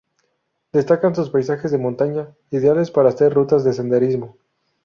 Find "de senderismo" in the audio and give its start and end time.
3.63-4.35